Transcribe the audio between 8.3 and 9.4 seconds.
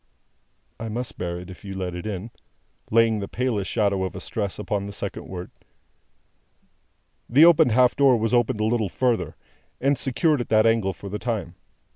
opened a little further,